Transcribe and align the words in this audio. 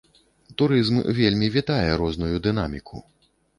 Турызм 0.61 0.97
вельмі 1.19 1.51
вітае 1.57 1.91
розную 2.05 2.33
дынаміку. 2.51 3.07